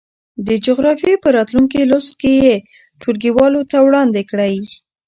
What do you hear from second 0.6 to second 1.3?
جغرافيې په